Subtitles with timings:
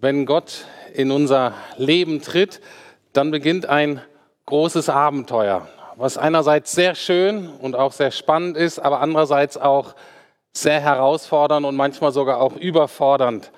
[0.00, 2.60] Wenn Gott in unser Leben tritt,
[3.12, 4.00] dann beginnt ein
[4.44, 5.66] großes Abenteuer,
[5.96, 9.94] was einerseits sehr schön und auch sehr spannend ist, aber andererseits auch
[10.52, 13.50] sehr herausfordernd und manchmal sogar auch überfordernd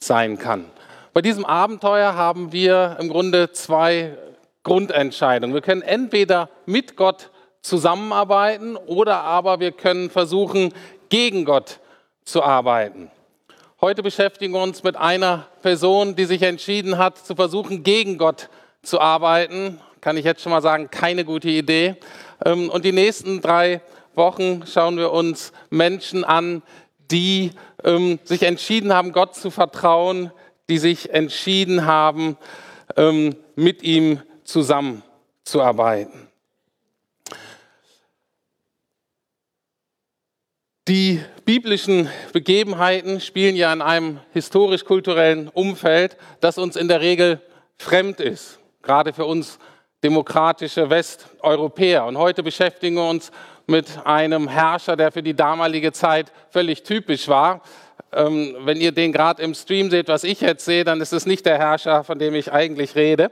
[0.00, 0.64] sein kann.
[1.12, 4.18] Bei diesem Abenteuer haben wir im Grunde zwei
[4.64, 5.54] Grundentscheidungen.
[5.54, 7.30] Wir können entweder mit Gott
[7.64, 10.72] zusammenarbeiten oder aber wir können versuchen,
[11.08, 11.80] gegen Gott
[12.24, 13.10] zu arbeiten.
[13.80, 18.48] Heute beschäftigen wir uns mit einer Person, die sich entschieden hat, zu versuchen, gegen Gott
[18.82, 19.80] zu arbeiten.
[20.00, 21.96] Kann ich jetzt schon mal sagen, keine gute Idee.
[22.44, 23.80] Ähm, und die nächsten drei
[24.14, 26.62] Wochen schauen wir uns Menschen an,
[27.10, 27.52] die
[27.82, 30.30] ähm, sich entschieden haben, Gott zu vertrauen,
[30.68, 32.36] die sich entschieden haben,
[32.96, 36.23] ähm, mit ihm zusammenzuarbeiten.
[40.86, 47.40] Die biblischen Begebenheiten spielen ja in einem historisch-kulturellen Umfeld, das uns in der Regel
[47.78, 49.58] fremd ist, gerade für uns
[50.02, 52.04] demokratische Westeuropäer.
[52.04, 53.32] Und heute beschäftigen wir uns
[53.66, 57.62] mit einem Herrscher, der für die damalige Zeit völlig typisch war.
[58.12, 61.24] Ähm, wenn ihr den gerade im Stream seht, was ich jetzt sehe, dann ist es
[61.24, 63.30] nicht der Herrscher, von dem ich eigentlich rede.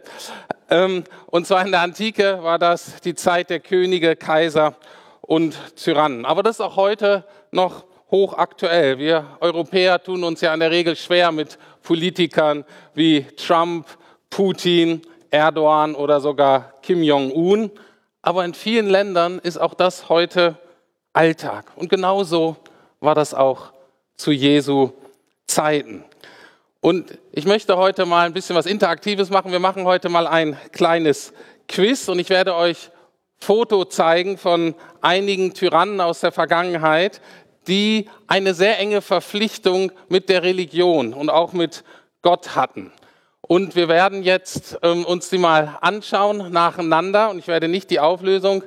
[0.70, 4.74] Ähm, und zwar in der Antike war das die Zeit der Könige, Kaiser
[5.20, 6.24] und Tyrannen.
[6.24, 8.98] Aber das ist auch heute noch hochaktuell.
[8.98, 13.86] Wir Europäer tun uns ja in der Regel schwer mit Politikern wie Trump,
[14.30, 17.70] Putin, Erdogan oder sogar Kim Jong-un.
[18.22, 20.56] Aber in vielen Ländern ist auch das heute
[21.12, 21.72] Alltag.
[21.76, 22.56] Und genauso
[23.00, 23.72] war das auch
[24.16, 24.92] zu Jesu
[25.46, 26.04] Zeiten.
[26.80, 29.52] Und ich möchte heute mal ein bisschen was Interaktives machen.
[29.52, 31.32] Wir machen heute mal ein kleines
[31.68, 32.90] Quiz und ich werde euch
[33.42, 37.20] Foto zeigen von einigen Tyrannen aus der Vergangenheit,
[37.68, 41.84] die eine sehr enge Verpflichtung mit der Religion und auch mit
[42.22, 42.92] Gott hatten.
[43.40, 48.00] Und wir werden jetzt ähm, uns die mal anschauen nacheinander und ich werde nicht die
[48.00, 48.64] Auflösung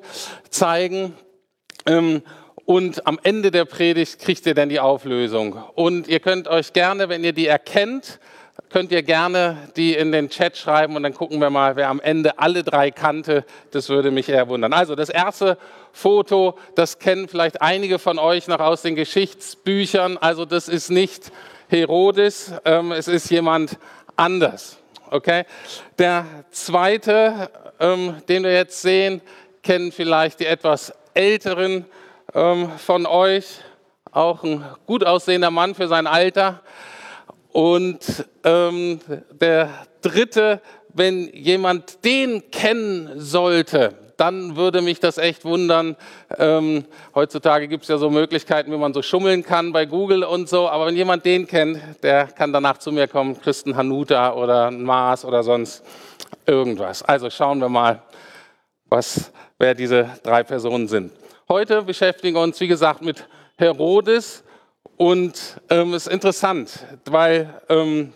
[0.50, 1.14] zeigen.
[1.86, 2.22] Ähm,
[2.66, 5.64] und am Ende der Predigt kriegt ihr dann die Auflösung.
[5.76, 8.20] Und ihr könnt euch gerne, wenn ihr die erkennt,
[8.70, 12.00] könnt ihr gerne die in den Chat schreiben und dann gucken wir mal, wer am
[12.00, 13.46] Ende alle drei kannte.
[13.72, 14.74] Das würde mich eher wundern.
[14.74, 15.58] Also das erste
[15.92, 20.18] Foto, das kennen vielleicht einige von euch noch aus den Geschichtsbüchern.
[20.18, 21.32] Also das ist nicht
[21.68, 23.78] Herodes, ähm, es ist jemand
[24.16, 24.78] anders.
[25.10, 25.46] Okay?
[25.98, 27.50] Der zweite,
[27.80, 29.22] ähm, den wir jetzt sehen,
[29.64, 31.86] kennen vielleicht die etwas älteren
[32.34, 33.62] ähm, von euch.
[34.12, 36.62] Auch ein gut aussehender Mann für sein Alter.
[37.56, 39.00] Und ähm,
[39.32, 39.70] der
[40.02, 40.60] dritte,
[40.94, 45.96] wenn jemand den kennen sollte, dann würde mich das echt wundern.
[46.38, 46.84] Ähm,
[47.16, 50.68] heutzutage gibt es ja so Möglichkeiten, wie man so schummeln kann bei Google und so.
[50.68, 55.24] Aber wenn jemand den kennt, der kann danach zu mir kommen, Christen Hanuta oder Maas
[55.24, 55.82] oder sonst
[56.46, 57.04] irgendwas.
[57.04, 58.02] Also schauen wir mal,
[58.90, 61.14] was, wer diese drei Personen sind.
[61.48, 64.44] Heute beschäftigen wir uns, wie gesagt, mit Herodes
[64.98, 68.14] und ähm, es ist interessant, weil ähm,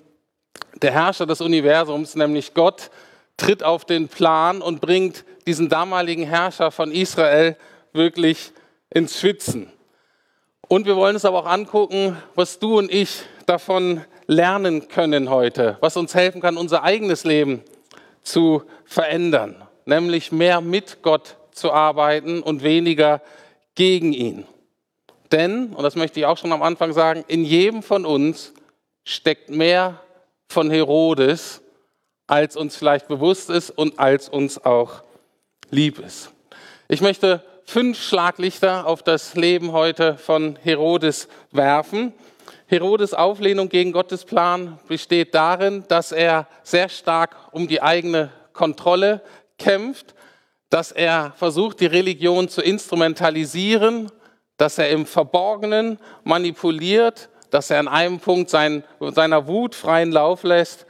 [0.82, 2.90] der Herrscher des Universums, nämlich Gott,
[3.38, 7.58] tritt auf den Plan und bringt diesen damaligen Herrscher von Israel
[7.94, 8.52] wirklich
[8.90, 9.72] ins Schwitzen.
[10.68, 15.78] Und wir wollen uns aber auch angucken, was du und ich davon lernen können heute,
[15.82, 17.64] was uns helfen kann, unser eigenes Leben
[18.22, 23.22] zu verändern, nämlich mehr mit Gott zu arbeiten und weniger
[23.74, 24.46] gegen ihn.
[25.32, 28.54] Denn, und das möchte ich auch schon am Anfang sagen, in jedem von uns
[29.04, 30.02] steckt mehr
[30.48, 31.62] von Herodes,
[32.28, 35.04] als uns vielleicht bewusst ist und als uns auch
[35.70, 36.32] lieb ist.
[36.88, 42.14] Ich möchte fünf Schlaglichter auf das Leben heute von Herodes werfen.
[42.66, 49.22] Herodes Auflehnung gegen Gottes Plan besteht darin, dass er sehr stark um die eigene Kontrolle
[49.58, 50.16] kämpft,
[50.70, 54.12] dass er versucht, die Religion zu instrumentalisieren
[54.60, 60.44] dass er im Verborgenen manipuliert, dass er an einem Punkt sein, seiner Wut freien Lauf
[60.44, 60.86] lässt,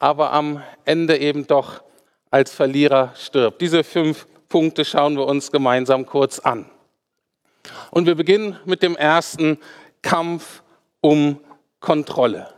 [0.00, 1.84] aber am Ende eben doch
[2.32, 3.60] als Verlierer stirbt.
[3.60, 6.68] Diese fünf Punkte schauen wir uns gemeinsam kurz an.
[7.92, 9.58] Und wir beginnen mit dem ersten
[10.02, 10.64] Kampf
[11.00, 11.38] um
[11.78, 12.52] Kontrolle.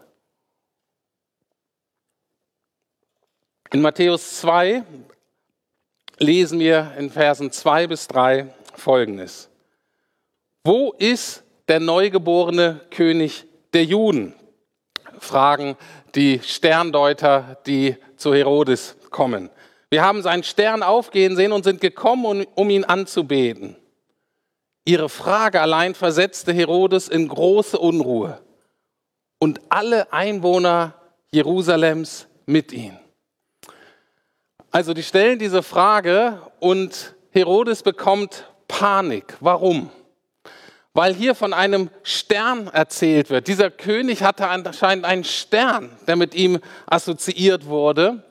[3.70, 4.82] In Matthäus 2
[6.16, 9.51] lesen wir in Versen 2 bis 3 Folgendes.
[10.64, 14.34] Wo ist der neugeborene König der Juden?
[15.18, 15.76] Fragen
[16.14, 19.50] die Sterndeuter, die zu Herodes kommen.
[19.90, 23.76] Wir haben seinen Stern aufgehen sehen und sind gekommen, um ihn anzubeten.
[24.84, 28.40] Ihre Frage allein versetzte Herodes in große Unruhe
[29.38, 30.94] und alle Einwohner
[31.32, 32.96] Jerusalems mit ihm.
[34.70, 39.36] Also die stellen diese Frage und Herodes bekommt Panik.
[39.40, 39.90] Warum?
[40.94, 43.48] Weil hier von einem Stern erzählt wird.
[43.48, 48.22] Dieser König hatte anscheinend einen Stern, der mit ihm assoziiert wurde.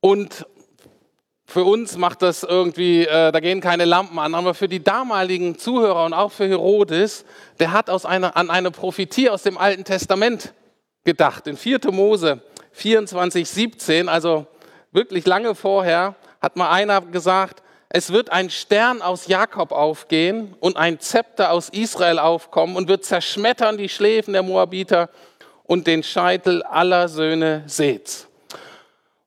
[0.00, 0.44] Und
[1.52, 5.58] für uns macht das irgendwie, äh, da gehen keine Lampen an, aber für die damaligen
[5.58, 7.26] Zuhörer und auch für Herodes,
[7.60, 10.54] der hat aus einer, an eine Prophetie aus dem Alten Testament
[11.04, 11.46] gedacht.
[11.46, 11.80] In 4.
[11.90, 12.40] Mose
[12.72, 14.46] 24, 17, also
[14.92, 17.62] wirklich lange vorher, hat mal einer gesagt,
[17.94, 23.04] es wird ein Stern aus Jakob aufgehen und ein Zepter aus Israel aufkommen und wird
[23.04, 25.10] zerschmettern die Schläfen der Moabiter
[25.64, 28.28] und den Scheitel aller Söhne Seths.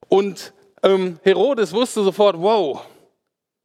[0.10, 0.52] Und
[0.82, 2.82] ähm, Herodes wusste sofort, wow,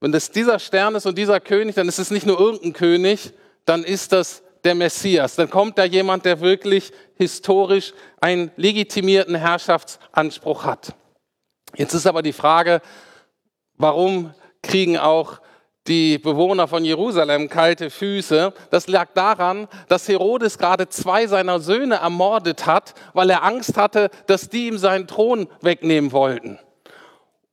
[0.01, 3.33] wenn das dieser Stern ist und dieser König, dann ist es nicht nur irgendein König,
[3.65, 5.35] dann ist das der Messias.
[5.35, 10.95] Dann kommt da jemand, der wirklich historisch einen legitimierten Herrschaftsanspruch hat.
[11.75, 12.83] Jetzt ist aber die Frage,
[13.79, 15.41] warum kriegen auch
[15.87, 18.53] die Bewohner von Jerusalem kalte Füße.
[18.71, 24.11] Das lag daran, dass Herodes gerade zwei seiner Söhne ermordet hat, weil er Angst hatte,
[24.27, 26.59] dass die ihm seinen Thron wegnehmen wollten.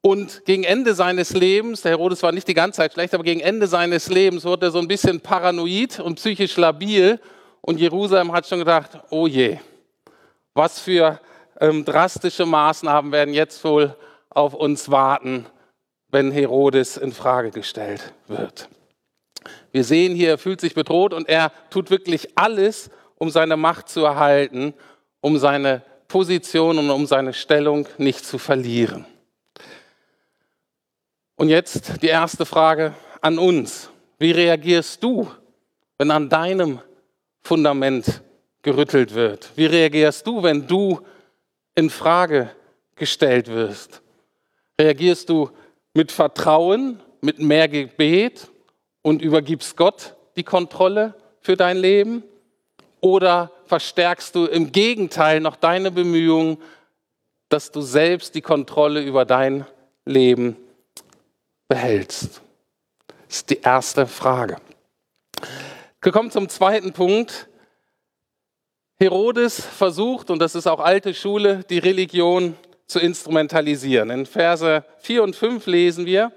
[0.01, 3.41] Und gegen Ende seines Lebens, der Herodes war nicht die ganze Zeit schlecht, aber gegen
[3.41, 7.19] Ende seines Lebens wurde er so ein bisschen paranoid und psychisch labil.
[7.61, 9.57] Und Jerusalem hat schon gedacht, oh je,
[10.53, 11.19] was für
[11.59, 13.95] ähm, drastische Maßnahmen werden jetzt wohl
[14.29, 15.45] auf uns warten,
[16.09, 18.69] wenn Herodes in Frage gestellt wird.
[19.71, 23.89] Wir sehen hier, er fühlt sich bedroht und er tut wirklich alles, um seine Macht
[23.89, 24.73] zu erhalten,
[25.21, 29.05] um seine Position und um seine Stellung nicht zu verlieren.
[31.35, 33.89] Und jetzt die erste Frage an uns.
[34.17, 35.29] Wie reagierst du,
[35.97, 36.79] wenn an deinem
[37.41, 38.21] Fundament
[38.63, 39.51] gerüttelt wird?
[39.55, 40.99] Wie reagierst du, wenn du
[41.75, 42.49] in Frage
[42.95, 44.01] gestellt wirst?
[44.79, 45.51] Reagierst du
[45.97, 48.51] mit Vertrauen, mit mehr Gebet
[49.01, 52.23] und übergibst Gott die Kontrolle für dein Leben?
[53.01, 56.61] Oder verstärkst du im Gegenteil noch deine Bemühungen,
[57.49, 59.65] dass du selbst die Kontrolle über dein
[60.05, 60.55] Leben
[61.67, 62.41] behältst?
[63.27, 64.57] Das ist die erste Frage.
[65.99, 67.49] Wir kommen zum zweiten Punkt.
[68.99, 72.55] Herodes versucht, und das ist auch alte Schule, die Religion
[72.87, 74.09] zu instrumentalisieren.
[74.09, 76.31] In Verse 4 und 5 lesen wir,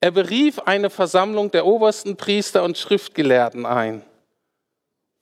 [0.00, 4.02] er berief eine Versammlung der obersten Priester und Schriftgelehrten ein.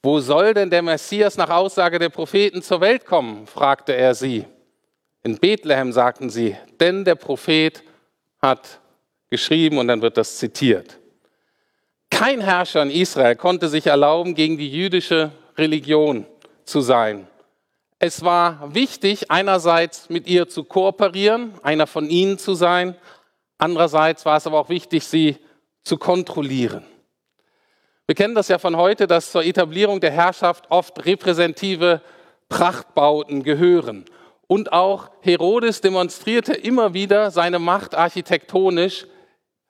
[0.03, 3.47] Wo soll denn der Messias nach Aussage der Propheten zur Welt kommen?
[3.47, 4.45] fragte er sie.
[5.23, 7.83] In Bethlehem sagten sie, denn der Prophet
[8.43, 8.81] hat
[9.31, 10.99] geschrieben und dann wird das zitiert.
[12.11, 16.27] Kein Herrscher in Israel konnte sich erlauben, gegen die jüdische Religion
[16.65, 17.27] zu sein.
[17.99, 22.97] Es war wichtig, einerseits mit ihr zu kooperieren, einer von ihnen zu sein,
[23.59, 25.37] andererseits war es aber auch wichtig, sie
[25.85, 26.85] zu kontrollieren.
[28.07, 32.03] Wir kennen das ja von heute, dass zur Etablierung der Herrschaft oft repräsentative
[32.49, 34.05] Prachtbauten gehören.
[34.47, 39.07] Und auch Herodes demonstrierte immer wieder seine Macht architektonisch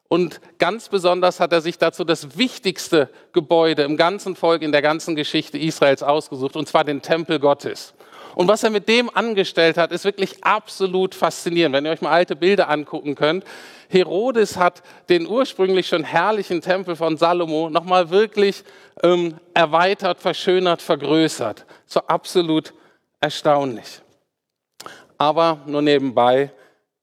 [0.08, 4.82] und ganz besonders hat er sich dazu das wichtigste Gebäude im ganzen Volk, in der
[4.82, 7.94] ganzen Geschichte Israels ausgesucht, und zwar den Tempel Gottes.
[8.34, 11.74] Und was er mit dem angestellt hat, ist wirklich absolut faszinierend.
[11.74, 13.44] Wenn ihr euch mal alte Bilder angucken könnt.
[13.88, 18.64] Herodes hat den ursprünglich schon herrlichen Tempel von Salomo nochmal wirklich
[19.02, 21.64] ähm, erweitert, verschönert, vergrößert.
[21.86, 22.74] So absolut
[23.20, 24.00] erstaunlich.
[25.16, 26.50] Aber nur nebenbei,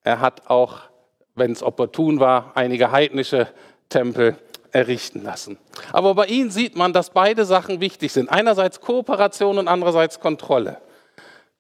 [0.03, 0.91] er hat auch
[1.35, 3.47] wenn es opportun war, einige heidnische
[3.89, 4.35] Tempel
[4.71, 5.57] errichten lassen.
[5.91, 8.29] Aber bei ihnen sieht man, dass beide Sachen wichtig sind.
[8.29, 10.77] Einerseits Kooperation und andererseits Kontrolle.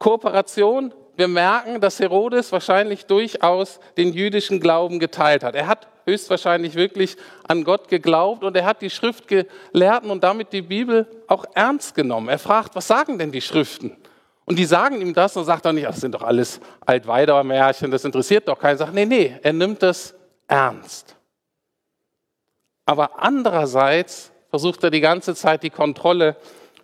[0.01, 5.53] Kooperation, wir merken, dass Herodes wahrscheinlich durchaus den jüdischen Glauben geteilt hat.
[5.53, 7.17] Er hat höchstwahrscheinlich wirklich
[7.47, 12.29] an Gott geglaubt und er hat die Schriftgelehrten und damit die Bibel auch ernst genommen.
[12.29, 13.95] Er fragt, was sagen denn die Schriften?
[14.45, 18.03] Und die sagen ihm das und sagt er nicht, das sind doch alles Altweider-Märchen, das
[18.03, 18.73] interessiert doch keinen.
[18.73, 20.15] Er sagt, nee, nee, er nimmt das
[20.47, 21.15] ernst.
[22.87, 26.37] Aber andererseits versucht er die ganze Zeit die Kontrolle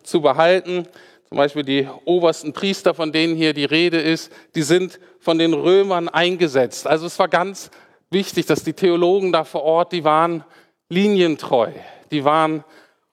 [0.03, 0.87] zu behalten.
[1.29, 5.53] Zum Beispiel die obersten Priester, von denen hier die Rede ist, die sind von den
[5.53, 6.87] Römern eingesetzt.
[6.87, 7.69] Also es war ganz
[8.09, 10.43] wichtig, dass die Theologen da vor Ort, die waren
[10.89, 11.71] linientreu,
[12.11, 12.63] die waren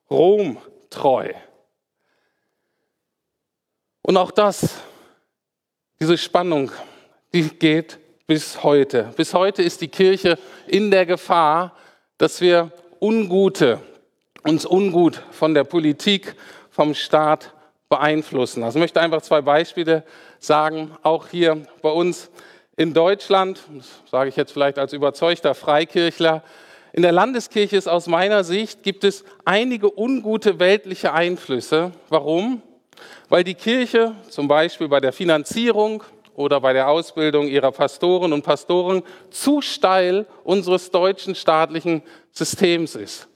[0.08, 1.32] romtreu.
[4.02, 4.76] Und auch das,
[5.98, 6.70] diese Spannung,
[7.32, 9.12] die geht bis heute.
[9.16, 11.76] Bis heute ist die Kirche in der Gefahr,
[12.16, 13.80] dass wir ungute
[14.44, 16.34] uns ungut von der Politik,
[16.70, 17.53] vom Staat
[17.94, 18.64] beeinflussen.
[18.64, 20.02] Also ich möchte einfach zwei Beispiele
[20.40, 22.28] sagen, auch hier bei uns
[22.76, 23.60] in Deutschland,
[24.10, 26.42] sage ich jetzt vielleicht als überzeugter Freikirchler,
[26.92, 31.92] in der Landeskirche ist aus meiner Sicht gibt es einige ungute weltliche Einflüsse.
[32.08, 32.62] Warum?
[33.28, 36.02] Weil die Kirche zum Beispiel bei der Finanzierung
[36.34, 43.28] oder bei der Ausbildung ihrer Pastoren und Pastoren zu steil unseres deutschen staatlichen Systems ist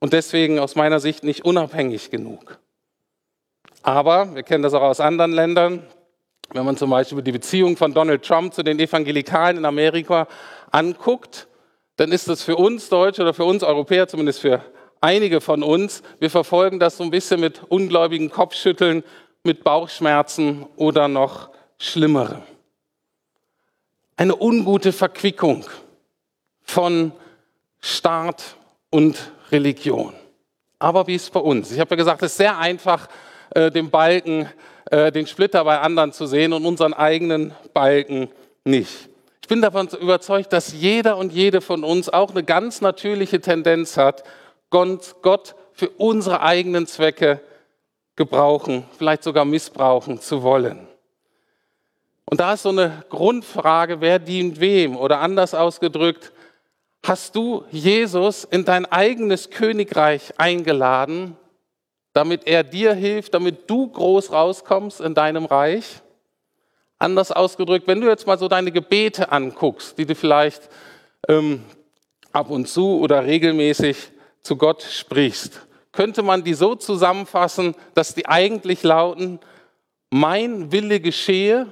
[0.00, 2.58] und deswegen aus meiner Sicht nicht unabhängig genug.
[3.82, 5.86] Aber wir kennen das auch aus anderen Ländern.
[6.52, 10.26] Wenn man zum Beispiel die Beziehung von Donald Trump zu den Evangelikalen in Amerika
[10.70, 11.46] anguckt,
[11.96, 14.62] dann ist das für uns Deutsche oder für uns Europäer, zumindest für
[15.00, 19.04] einige von uns, wir verfolgen das so ein bisschen mit ungläubigen Kopfschütteln,
[19.42, 22.42] mit Bauchschmerzen oder noch schlimmere.
[24.16, 25.64] Eine ungute Verquickung
[26.62, 27.12] von
[27.80, 28.56] Staat
[28.90, 30.12] und Religion.
[30.78, 31.70] Aber wie ist es bei uns?
[31.70, 33.08] Ich habe ja gesagt, es ist sehr einfach,
[33.50, 34.48] äh, den Balken,
[34.90, 38.28] äh, den Splitter bei anderen zu sehen und unseren eigenen Balken
[38.64, 39.08] nicht.
[39.42, 43.96] Ich bin davon überzeugt, dass jeder und jede von uns auch eine ganz natürliche Tendenz
[43.96, 44.22] hat,
[44.70, 47.40] Gott für unsere eigenen Zwecke
[48.16, 50.88] gebrauchen, vielleicht sogar missbrauchen zu wollen.
[52.26, 54.96] Und da ist so eine Grundfrage, wer dient wem?
[54.96, 56.32] Oder anders ausgedrückt,
[57.02, 61.36] hast du Jesus in dein eigenes Königreich eingeladen,
[62.18, 66.02] damit er dir hilft, damit du groß rauskommst in deinem Reich?
[66.98, 70.68] Anders ausgedrückt, wenn du jetzt mal so deine Gebete anguckst, die du vielleicht
[71.28, 71.62] ähm,
[72.32, 74.10] ab und zu oder regelmäßig
[74.42, 79.38] zu Gott sprichst, könnte man die so zusammenfassen, dass die eigentlich lauten,
[80.10, 81.68] mein Wille geschehe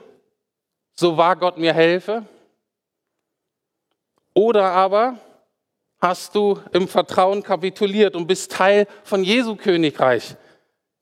[0.95, 2.25] so wahr Gott mir helfe?
[4.33, 5.19] Oder aber
[5.99, 10.37] hast du im Vertrauen kapituliert und bist Teil von Jesu Königreich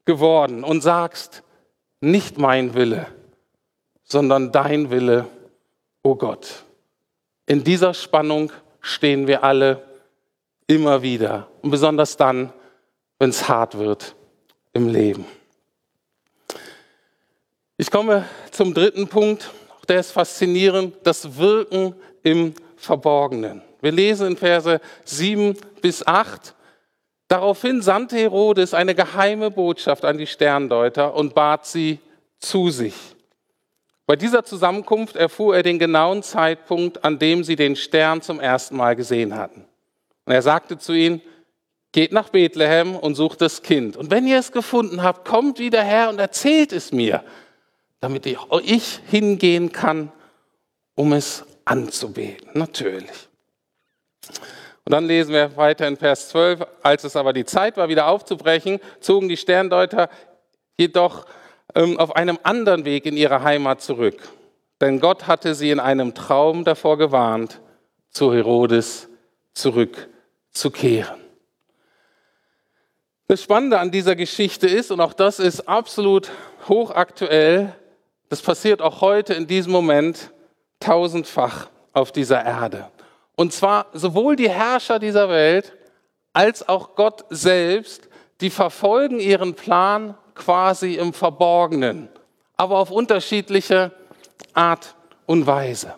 [0.05, 1.43] geworden und sagst,
[2.01, 3.07] nicht mein Wille,
[4.03, 5.27] sondern dein Wille,
[6.03, 6.65] o oh Gott.
[7.47, 9.83] In dieser Spannung stehen wir alle
[10.67, 12.53] immer wieder und besonders dann,
[13.19, 14.15] wenn es hart wird
[14.73, 15.25] im Leben.
[17.77, 19.51] Ich komme zum dritten Punkt
[19.89, 23.63] der ist faszinierend, das Wirken im Verborgenen.
[23.85, 26.55] Wir lesen in Verse 7 bis 8.
[27.29, 31.99] Daraufhin sandte Herodes eine geheime Botschaft an die Sterndeuter und bat sie
[32.39, 32.95] zu sich.
[34.07, 38.75] Bei dieser Zusammenkunft erfuhr er den genauen Zeitpunkt, an dem sie den Stern zum ersten
[38.75, 39.67] Mal gesehen hatten.
[40.25, 41.21] Und er sagte zu ihnen,
[41.93, 43.99] geht nach Bethlehem und sucht das Kind.
[43.99, 47.23] Und wenn ihr es gefunden habt, kommt wieder her und erzählt es mir,
[48.01, 50.11] damit ich hingehen kann,
[50.95, 52.49] um es anzubeten.
[52.55, 53.29] Natürlich.
[54.29, 56.61] Und dann lesen wir weiter in Vers 12.
[56.83, 60.11] Als es aber die Zeit war, wieder aufzubrechen, zogen die Sterndeuter
[60.77, 61.27] jedoch
[61.75, 64.29] ähm, auf einem anderen Weg in ihre Heimat zurück.
[64.81, 67.61] Denn Gott hatte sie in einem Traum davor gewarnt,
[68.11, 69.09] zu Herodes
[69.55, 71.21] zurückzukehren.
[73.27, 76.31] Das Spannende an dieser Geschichte ist, und auch das ist absolut
[76.69, 77.75] hochaktuell,
[78.29, 80.31] das passiert auch heute in diesem Moment
[80.81, 82.91] tausendfach auf dieser Erde.
[83.37, 85.73] Und zwar sowohl die Herrscher dieser Welt
[86.33, 88.09] als auch Gott selbst,
[88.41, 92.09] die verfolgen ihren Plan quasi im Verborgenen,
[92.57, 93.93] aber auf unterschiedliche
[94.53, 94.95] Art
[95.27, 95.95] und Weise.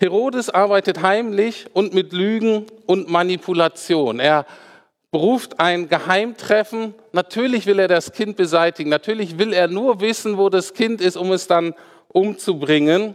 [0.00, 4.18] Herodes arbeitet heimlich und mit Lügen und Manipulation.
[4.18, 4.46] Er
[5.12, 6.94] beruft ein Geheimtreffen.
[7.12, 8.90] Natürlich will er das Kind beseitigen.
[8.90, 11.74] Natürlich will er nur wissen, wo das Kind ist, um es dann
[12.08, 13.14] umzubringen.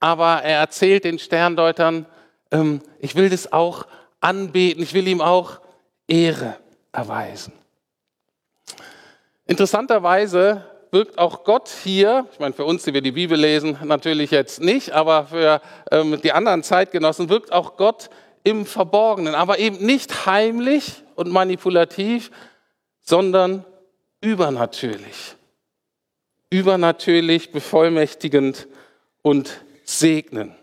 [0.00, 2.06] Aber er erzählt den Sterndeutern,
[2.52, 3.86] ähm, ich will das auch
[4.20, 5.60] anbeten, ich will ihm auch
[6.06, 6.56] Ehre
[6.92, 7.52] erweisen.
[9.46, 14.30] Interessanterweise wirkt auch Gott hier, ich meine für uns, die wir die Bibel lesen, natürlich
[14.30, 18.10] jetzt nicht, aber für ähm, die anderen Zeitgenossen wirkt auch Gott
[18.44, 22.30] im Verborgenen, aber eben nicht heimlich und manipulativ,
[23.00, 23.64] sondern
[24.20, 25.36] übernatürlich.
[26.50, 28.68] Übernatürlich, bevollmächtigend
[29.22, 30.54] und segnen.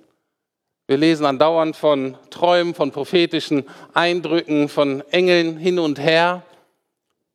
[0.89, 6.41] Wir lesen andauernd von Träumen, von prophetischen Eindrücken, von Engeln hin und her.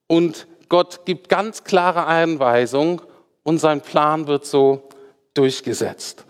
[0.09, 3.01] Und Gott gibt ganz klare Einweisungen
[3.45, 4.89] und sein Plan wird so
[5.35, 6.25] durchgesetzt.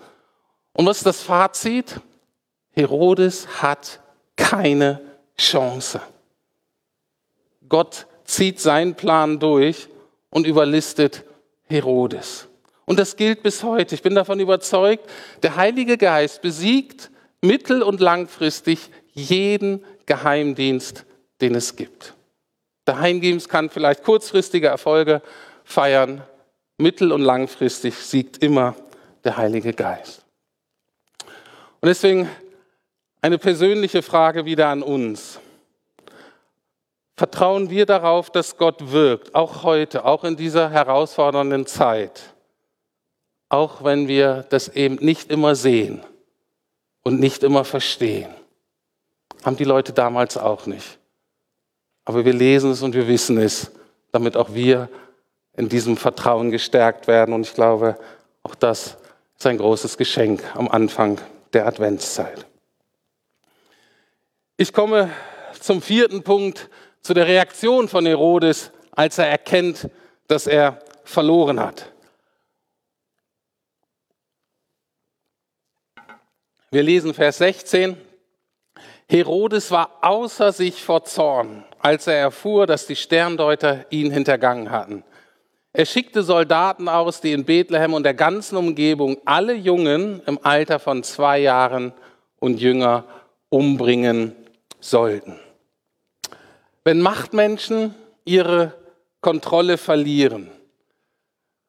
[0.75, 1.99] Und was ist das Fazit?
[2.73, 4.01] Herodes hat
[4.37, 5.01] keine
[5.39, 6.03] Chance.
[7.71, 9.89] Gott zieht seinen Plan durch
[10.29, 11.25] und überlistet
[11.69, 12.49] Herodes.
[12.85, 13.95] Und das gilt bis heute.
[13.95, 15.09] Ich bin davon überzeugt,
[15.43, 17.11] der Heilige Geist besiegt
[17.45, 21.05] mittel- und langfristig jeden Geheimdienst
[21.41, 22.15] den es gibt.
[22.87, 25.23] Der Heimgebens kann vielleicht kurzfristige Erfolge
[25.65, 26.23] feiern,
[26.79, 28.75] mittel- und langfristig siegt immer
[29.25, 30.25] der Heilige Geist.
[31.81, 32.29] Und deswegen
[33.21, 35.41] eine persönliche Frage wieder an uns.
[37.17, 42.35] Vertrauen wir darauf, dass Gott wirkt, auch heute, auch in dieser herausfordernden Zeit,
[43.49, 46.05] auch wenn wir das eben nicht immer sehen
[47.05, 48.35] und nicht immer verstehen.
[49.45, 50.99] Haben die Leute damals auch nicht.
[52.05, 53.71] Aber wir lesen es und wir wissen es,
[54.11, 54.89] damit auch wir
[55.57, 57.35] in diesem Vertrauen gestärkt werden.
[57.35, 57.97] Und ich glaube,
[58.43, 58.97] auch das
[59.39, 61.21] ist ein großes Geschenk am Anfang
[61.53, 62.47] der Adventszeit.
[64.57, 65.11] Ich komme
[65.61, 66.69] zum vierten Punkt,
[67.01, 69.91] zu der Reaktion von Herodes, als er erkennt,
[70.27, 71.93] dass er verloren hat.
[76.75, 77.97] Wir lesen Vers 16.
[79.09, 85.05] Herodes war außer sich vor Zorn, als er erfuhr, dass die Sterndeuter ihn hintergangen hatten.
[85.73, 90.81] Er schickte Soldaten aus, die in Bethlehem und der ganzen Umgebung alle Jungen im Alter
[90.81, 91.93] von zwei Jahren
[92.41, 93.05] und jünger
[93.51, 94.35] umbringen
[94.81, 95.39] sollten.
[96.83, 98.75] Wenn Machtmenschen ihre
[99.21, 100.51] Kontrolle verlieren,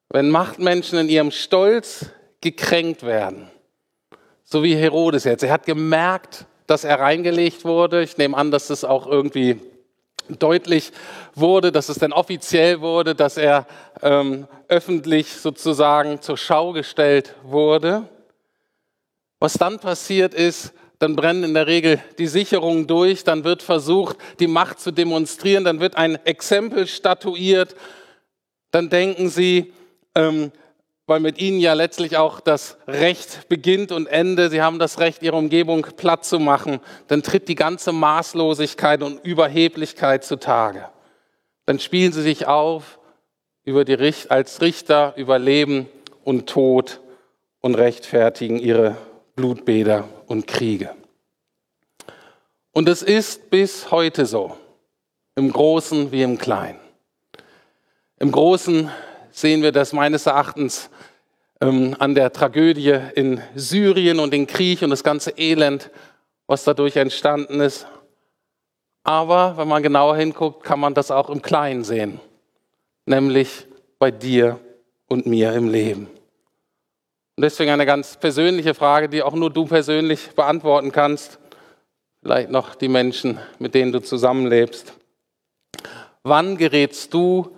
[0.08, 2.06] wenn Machtmenschen in ihrem Stolz
[2.40, 3.52] gekränkt werden,
[4.46, 8.02] so wie Herodes jetzt, er hat gemerkt, dass er reingelegt wurde.
[8.02, 9.60] Ich nehme an, dass das auch irgendwie
[10.28, 10.92] deutlich
[11.34, 13.66] wurde, dass es dann offiziell wurde, dass er
[14.02, 18.08] ähm, öffentlich sozusagen zur Schau gestellt wurde.
[19.38, 24.16] Was dann passiert ist, dann brennen in der Regel die Sicherungen durch, dann wird versucht,
[24.40, 27.76] die Macht zu demonstrieren, dann wird ein Exempel statuiert,
[28.70, 29.72] dann denken sie,
[30.14, 30.52] ähm,
[31.06, 35.22] weil mit ihnen ja letztlich auch das Recht beginnt und Ende, sie haben das Recht,
[35.22, 40.88] ihre Umgebung platt zu machen, dann tritt die ganze Maßlosigkeit und Überheblichkeit zutage.
[41.64, 42.98] Dann spielen sie sich auf
[43.64, 43.96] über die,
[44.28, 45.88] als Richter über Leben
[46.24, 47.00] und Tod
[47.60, 48.96] und rechtfertigen ihre
[49.36, 50.94] Blutbäder und Kriege.
[52.72, 54.56] Und es ist bis heute so,
[55.34, 56.78] im Großen wie im Kleinen.
[58.18, 58.90] Im Großen
[59.36, 60.88] sehen wir das meines Erachtens
[61.60, 65.90] ähm, an der Tragödie in Syrien und den Krieg und das ganze Elend,
[66.46, 67.86] was dadurch entstanden ist.
[69.04, 72.18] Aber wenn man genauer hinguckt, kann man das auch im Kleinen sehen,
[73.04, 73.66] nämlich
[73.98, 74.58] bei dir
[75.06, 76.06] und mir im Leben.
[77.36, 81.38] Und deswegen eine ganz persönliche Frage, die auch nur du persönlich beantworten kannst.
[82.22, 84.94] Vielleicht noch die Menschen, mit denen du zusammenlebst.
[86.22, 87.55] Wann gerätst du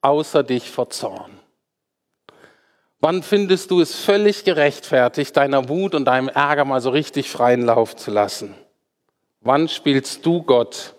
[0.00, 1.38] außer dich vor Zorn?
[3.00, 7.62] Wann findest du es völlig gerechtfertigt, deiner Wut und deinem Ärger mal so richtig freien
[7.62, 8.54] Lauf zu lassen?
[9.40, 10.94] Wann spielst du Gott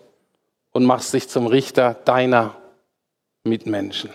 [0.72, 2.56] und machst dich zum Richter deiner
[3.44, 4.10] Mitmenschen?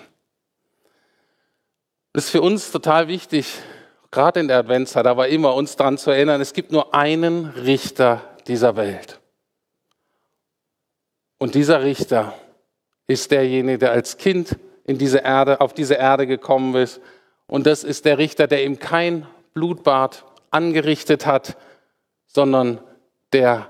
[2.13, 3.45] Das ist für uns total wichtig,
[4.09, 8.21] gerade in der Adventszeit, aber immer uns daran zu erinnern, es gibt nur einen Richter
[8.47, 9.19] dieser Welt.
[11.37, 12.33] Und dieser Richter
[13.05, 17.01] ist derjenige, der als Kind in diese Erde, auf diese Erde gekommen ist.
[17.47, 21.57] Und das ist der Richter, der ihm kein Blutbad angerichtet hat,
[22.27, 22.79] sondern
[23.33, 23.69] der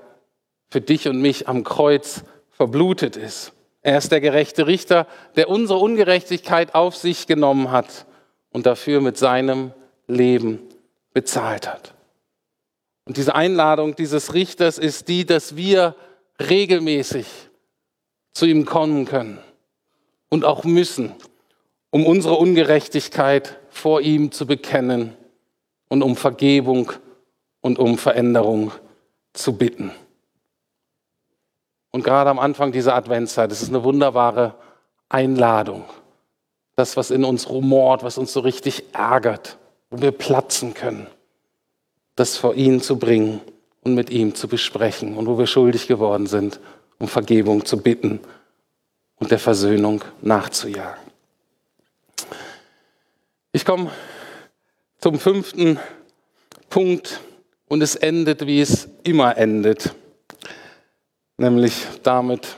[0.70, 3.54] für dich und mich am Kreuz verblutet ist.
[3.82, 8.06] Er ist der gerechte Richter, der unsere Ungerechtigkeit auf sich genommen hat
[8.52, 9.72] und dafür mit seinem
[10.08, 10.60] Leben
[11.14, 11.94] bezahlt hat.
[13.06, 15.96] Und diese Einladung dieses Richters ist die, dass wir
[16.40, 17.28] regelmäßig
[18.34, 19.40] zu ihm kommen können
[20.30, 21.14] und auch müssen,
[21.92, 25.16] um unsere Ungerechtigkeit vor ihm zu bekennen
[25.90, 26.92] und um Vergebung
[27.62, 28.72] und um Veränderung
[29.34, 29.92] zu bitten.
[31.92, 34.56] Und gerade am Anfang dieser Adventszeit, das ist eine wunderbare
[35.08, 35.86] Einladung
[36.76, 39.58] das, was in uns rumort, was uns so richtig ärgert,
[39.90, 41.08] wo wir platzen können,
[42.16, 43.42] das vor ihn zu bringen
[43.84, 46.60] und mit ihm zu besprechen und wo wir schuldig geworden sind,
[47.00, 48.20] um Vergebung zu bitten
[49.20, 51.04] und der Versöhnung nachzujagen.
[53.52, 53.90] Ich komme
[55.00, 55.80] zum fünften
[56.70, 57.22] Punkt
[57.68, 59.96] und es endet, wie es immer endet,
[61.38, 61.74] nämlich
[62.04, 62.58] damit,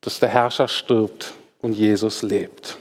[0.00, 2.76] dass der Herrscher stirbt und Jesus lebt.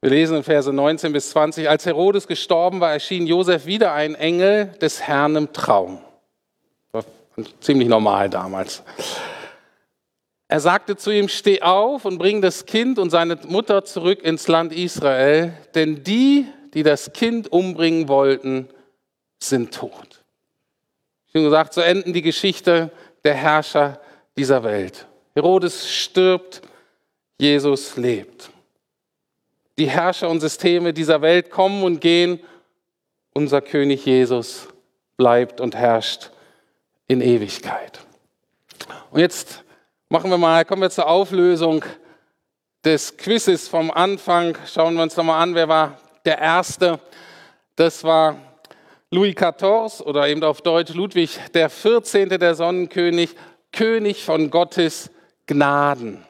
[0.00, 4.14] Wir lesen in Verse 19 bis 20, als Herodes gestorben war, erschien Josef wieder ein
[4.14, 5.98] Engel des Herrn im Traum.
[6.92, 7.04] War
[7.60, 8.82] ziemlich normal damals.
[10.48, 14.46] Er sagte zu ihm, steh auf und bring das Kind und seine Mutter zurück ins
[14.46, 18.68] Land Israel, denn die, die das Kind umbringen wollten,
[19.42, 20.22] sind tot.
[21.28, 22.90] Ich habe gesagt, so enden die Geschichte
[23.24, 24.00] der Herrscher
[24.36, 25.06] dieser Welt.
[25.34, 26.62] Herodes stirbt,
[27.38, 28.50] Jesus lebt.
[29.78, 32.40] Die Herrscher und Systeme dieser Welt kommen und gehen.
[33.34, 34.68] Unser König Jesus
[35.18, 36.30] bleibt und herrscht
[37.08, 38.00] in Ewigkeit.
[39.10, 39.64] Und jetzt
[40.08, 41.84] machen wir mal, kommen wir zur Auflösung
[42.84, 44.56] des Quizzes vom Anfang.
[44.66, 47.00] Schauen wir uns nochmal an, wer war der Erste.
[47.74, 48.36] Das war
[49.10, 52.28] Louis XIV oder eben auf Deutsch Ludwig der 14.
[52.28, 53.34] der Sonnenkönig,
[53.72, 55.10] König von Gottes
[55.46, 56.24] Gnaden.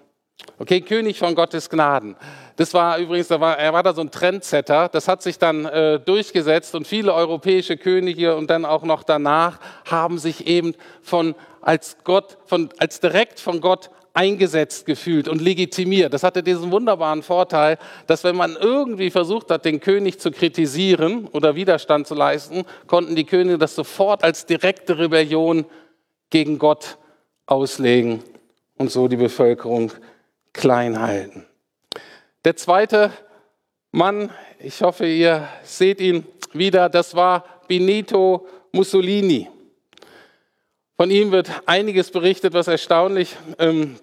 [0.59, 2.17] Okay, König von Gottes Gnaden.
[2.57, 4.89] Das war übrigens, er war da so ein Trendsetter.
[4.89, 9.59] Das hat sich dann äh, durchgesetzt und viele europäische Könige und dann auch noch danach
[9.85, 16.15] haben sich eben von als Gott, von, als direkt von Gott eingesetzt gefühlt und legitimiert.
[16.15, 21.27] Das hatte diesen wunderbaren Vorteil, dass wenn man irgendwie versucht hat, den König zu kritisieren
[21.33, 25.67] oder Widerstand zu leisten, konnten die Könige das sofort als direkte Rebellion
[26.31, 26.97] gegen Gott
[27.45, 28.23] auslegen
[28.79, 29.93] und so die Bevölkerung
[30.57, 31.47] klein halten.
[32.45, 33.13] Der zweite
[33.93, 39.49] Mann, ich hoffe, ihr seht ihn wieder, das war Benito Mussolini.
[40.97, 43.97] Von ihm wird einiges berichtet, was erstaunlich ähm,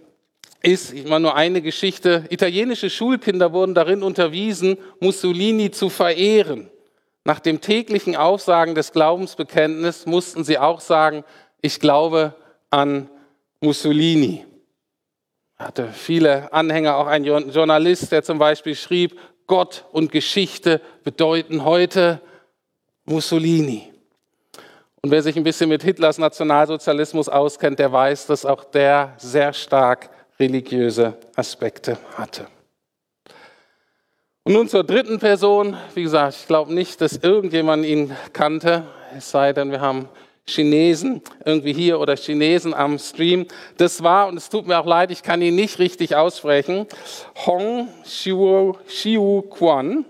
[0.62, 0.94] ist.
[0.94, 2.26] Ich meine nur eine Geschichte.
[2.30, 6.70] Italienische Schulkinder wurden darin unterwiesen, Mussolini zu verehren.
[7.24, 11.24] Nach dem täglichen Aufsagen des Glaubensbekenntnisses mussten sie auch sagen,
[11.62, 12.36] ich glaube
[12.70, 13.10] an
[13.60, 14.46] Mussolini
[15.58, 22.22] hatte viele Anhänger, auch ein Journalist, der zum Beispiel schrieb, Gott und Geschichte bedeuten heute
[23.06, 23.92] Mussolini.
[25.02, 29.52] Und wer sich ein bisschen mit Hitlers Nationalsozialismus auskennt, der weiß, dass auch der sehr
[29.52, 32.48] stark religiöse Aspekte hatte.
[34.44, 35.78] Und nun zur dritten Person.
[35.94, 38.84] Wie gesagt, ich glaube nicht, dass irgendjemand ihn kannte,
[39.18, 40.10] es sei denn, wir haben
[40.46, 43.48] Chinesen irgendwie hier oder Chinesen am Stream.
[43.78, 46.88] Das war, und es tut mir auch leid, ich kann ihn nicht richtig aussprechen,
[47.46, 50.06] Hong Xiu, Quan.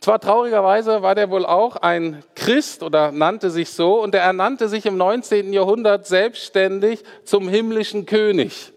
[0.00, 4.68] Zwar traurigerweise war der wohl auch ein Christ oder nannte sich so und er ernannte
[4.68, 5.52] sich im 19.
[5.52, 8.72] Jahrhundert selbstständig zum himmlischen König.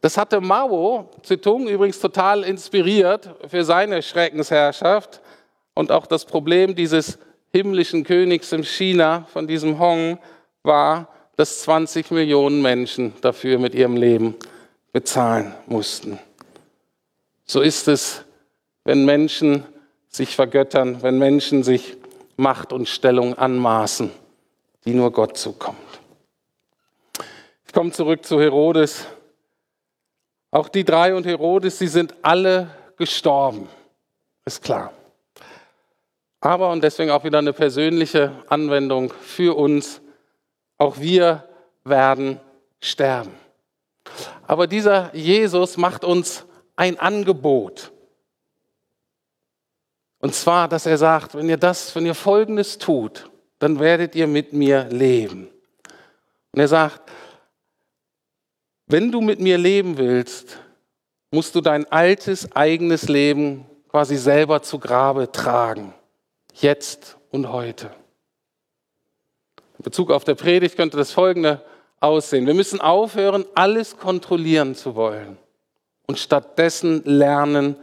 [0.00, 5.20] Das hatte Mao Zedong übrigens total inspiriert für seine Schreckensherrschaft
[5.74, 7.18] und auch das Problem dieses
[7.52, 10.18] himmlischen Königs in China, von diesem Hong,
[10.62, 14.34] war, dass 20 Millionen Menschen dafür mit ihrem Leben
[14.92, 16.18] bezahlen mussten.
[17.44, 18.22] So ist es,
[18.84, 19.64] wenn Menschen
[20.08, 21.96] sich vergöttern, wenn Menschen sich
[22.36, 24.10] Macht und Stellung anmaßen,
[24.84, 25.78] die nur Gott zukommt.
[27.66, 29.06] Ich komme zurück zu Herodes.
[30.50, 33.68] Auch die drei und Herodes, sie sind alle gestorben,
[34.44, 34.92] ist klar.
[36.42, 40.02] Aber, und deswegen auch wieder eine persönliche Anwendung für uns,
[40.76, 41.48] auch wir
[41.84, 42.40] werden
[42.80, 43.30] sterben.
[44.48, 47.92] Aber dieser Jesus macht uns ein Angebot.
[50.18, 54.26] Und zwar, dass er sagt, wenn ihr das, wenn ihr Folgendes tut, dann werdet ihr
[54.26, 55.48] mit mir leben.
[56.50, 57.08] Und er sagt,
[58.88, 60.58] wenn du mit mir leben willst,
[61.30, 65.94] musst du dein altes eigenes Leben quasi selber zu Grabe tragen
[66.54, 67.90] jetzt und heute.
[69.78, 71.62] In Bezug auf der Predigt könnte das folgende
[72.00, 72.46] aussehen.
[72.46, 75.38] Wir müssen aufhören, alles kontrollieren zu wollen
[76.06, 77.76] und stattdessen lernen,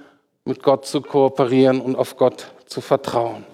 [0.45, 3.45] mit Gott zu kooperieren und auf Gott zu vertrauen.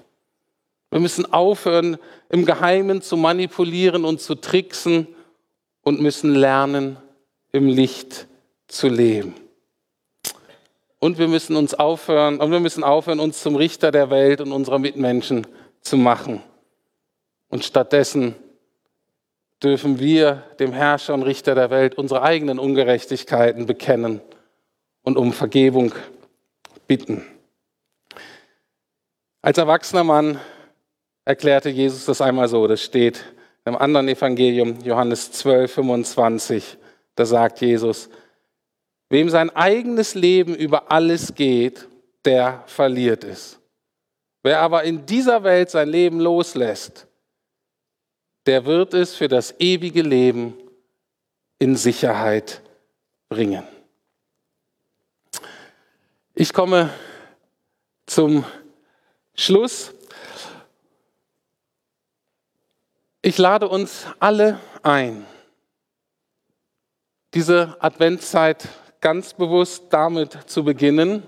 [0.92, 1.98] Wir müssen aufhören,
[2.30, 5.08] im Geheimen zu manipulieren und zu tricksen
[5.82, 6.98] und müssen lernen,
[7.52, 8.28] im Licht
[8.68, 9.34] zu leben.
[11.06, 14.52] Und wir müssen uns aufhören, und wir müssen aufhören, uns zum Richter der Welt und
[14.52, 15.46] unserer Mitmenschen
[15.82, 16.42] zu machen.
[17.48, 18.34] Und stattdessen
[19.62, 24.20] dürfen wir dem Herrscher und Richter der Welt unsere eigenen Ungerechtigkeiten bekennen
[25.04, 25.94] und um Vergebung
[26.88, 27.24] bitten.
[29.44, 30.40] Als erwachsener Mann
[31.24, 33.24] erklärte Jesus das einmal so, das steht
[33.64, 36.78] im anderen Evangelium, Johannes 12, 25,
[37.14, 38.10] da sagt Jesus,
[39.10, 41.88] Wem sein eigenes Leben über alles geht,
[42.24, 43.60] der verliert es.
[44.44, 47.08] Wer aber in dieser Welt sein Leben loslässt,
[48.46, 50.54] der wird es für das ewige Leben
[51.60, 52.62] in Sicherheit
[53.30, 53.64] bringen.
[56.36, 56.90] Ich komme
[58.06, 58.46] zum
[59.34, 59.94] Schluss.
[63.22, 65.26] Ich lade uns alle ein,
[67.34, 68.68] diese Adventszeit
[69.02, 71.24] ganz bewusst damit zu beginnen,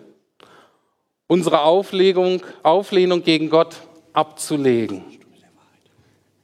[1.27, 3.75] unsere Auflegung, Auflehnung gegen Gott
[4.13, 5.03] abzulegen.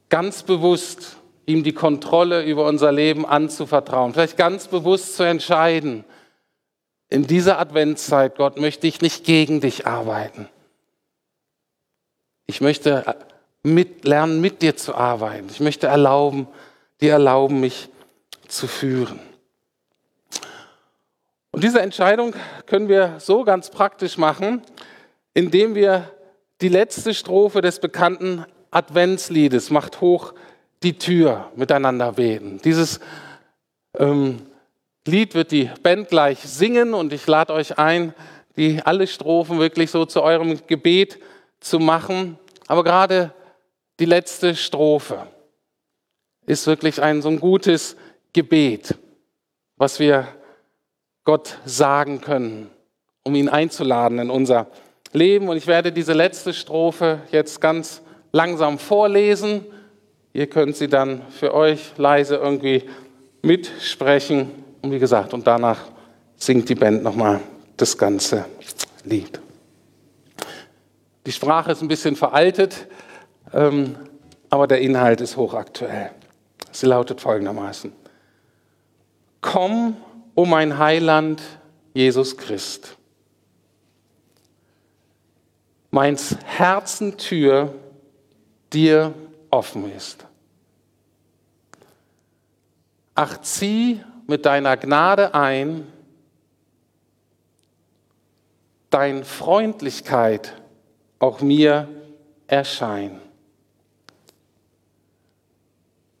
[0.08, 4.12] Ganz bewusst ihm die Kontrolle über unser Leben anzuvertrauen.
[4.12, 6.04] Vielleicht ganz bewusst zu entscheiden,
[7.08, 10.48] in dieser Adventszeit, Gott, möchte ich nicht gegen dich arbeiten.
[12.46, 13.16] Ich möchte
[13.62, 15.48] mit, lernen, mit dir zu arbeiten.
[15.50, 16.48] Ich möchte erlauben,
[17.00, 17.88] dir erlauben, mich
[18.48, 19.20] zu führen.
[21.54, 22.34] Und diese Entscheidung
[22.66, 24.62] können wir so ganz praktisch machen,
[25.34, 26.10] indem wir
[26.60, 30.34] die letzte Strophe des bekannten Adventsliedes Macht hoch
[30.82, 32.60] die Tür miteinander beten.
[32.64, 32.98] Dieses
[33.96, 34.44] ähm,
[35.06, 38.14] Lied wird die Band gleich singen und ich lade euch ein,
[38.56, 41.20] die alle Strophen wirklich so zu eurem Gebet
[41.60, 42.36] zu machen.
[42.66, 43.32] Aber gerade
[44.00, 45.28] die letzte Strophe
[46.46, 47.96] ist wirklich ein so ein gutes
[48.32, 48.96] Gebet,
[49.76, 50.26] was wir
[51.24, 52.70] Gott sagen können,
[53.22, 54.66] um ihn einzuladen in unser
[55.12, 55.48] Leben.
[55.48, 59.64] Und ich werde diese letzte Strophe jetzt ganz langsam vorlesen.
[60.32, 62.84] Ihr könnt sie dann für euch leise irgendwie
[63.42, 64.50] mitsprechen.
[64.82, 65.78] Und wie gesagt, und danach
[66.36, 67.40] singt die Band nochmal
[67.76, 68.44] das ganze
[69.04, 69.40] Lied.
[71.26, 72.86] Die Sprache ist ein bisschen veraltet,
[73.52, 73.96] ähm,
[74.50, 76.10] aber der Inhalt ist hochaktuell.
[76.70, 77.92] Sie lautet folgendermaßen.
[79.40, 79.96] Komm,
[80.34, 81.40] o mein Heiland,
[81.92, 82.96] Jesus Christ.
[85.90, 87.74] Meins Herzentür
[88.72, 89.14] dir
[89.50, 90.26] offen ist.
[93.14, 95.86] Ach, zieh mit deiner Gnade ein,
[98.90, 100.54] dein Freundlichkeit
[101.20, 101.88] auch mir
[102.48, 103.20] erschein.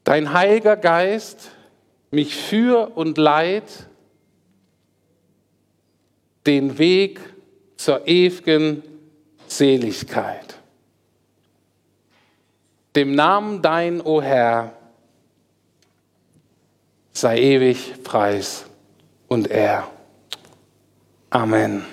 [0.04, 1.50] Dein Heiliger Geist
[2.10, 3.88] mich für und leid
[6.46, 7.20] den Weg
[7.76, 8.82] zur ewigen
[9.46, 10.58] Seligkeit.
[12.94, 14.74] Dem Namen dein, o Herr,
[17.12, 18.66] sei ewig Preis
[19.28, 19.88] und Ehr.
[21.30, 21.84] Amen.